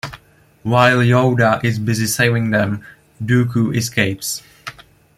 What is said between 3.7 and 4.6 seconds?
escapes.